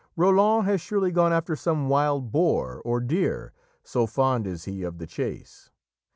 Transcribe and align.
"Roland 0.15 0.65
has 0.67 0.81
surely 0.81 1.11
gone 1.11 1.31
after 1.31 1.55
some 1.55 1.87
wild 1.87 2.31
boar 2.31 2.81
or 2.83 2.99
deer, 3.01 3.53
so 3.83 4.07
fond 4.07 4.47
is 4.47 4.65
he 4.65 4.81
of 4.81 4.97
the 4.97 5.05
chase." 5.05 5.69